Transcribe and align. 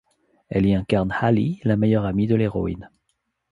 Elle 0.49 0.65
y 0.65 0.73
incarne 0.73 1.11
Hallie, 1.11 1.59
la 1.63 1.77
meilleure 1.77 2.05
amie 2.05 2.25
de 2.25 2.33
l'héroïne. 2.33 2.89